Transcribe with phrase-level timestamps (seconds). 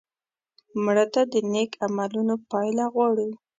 [0.83, 3.27] مړه ته د نیک عملونو پایله غواړو